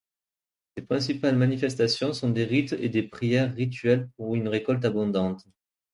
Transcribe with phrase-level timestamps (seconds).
[0.75, 5.45] Ses principales manifestations sont des rites et des prières rituelles pour une récolte abondante.